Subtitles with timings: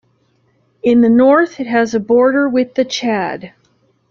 [0.81, 3.53] In the north it has a border with the Chad.